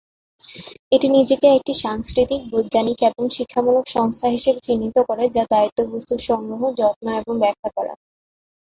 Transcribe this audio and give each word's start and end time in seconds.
এটি 0.91 1.07
নিজেকে 1.09 1.47
"একটি 1.51 1.73
সাংস্কৃতিক, 1.83 2.41
বৈজ্ঞানিক 2.51 2.99
এবং 3.09 3.23
শিক্ষামূলক 3.37 3.85
সংস্থা 3.87 4.27
হিসাবে 4.35 4.59
চিহ্নিত 4.61 4.97
করে, 5.09 5.23
যা 5.35 5.43
দায়িত্ব 5.51 5.79
বস্তুর 5.91 6.19
সংগ্রহ, 6.29 6.61
যত্ন 6.79 7.05
এবং 7.19 7.33
ব্যাখ্যা 7.41 7.69
করা।" 7.77 7.93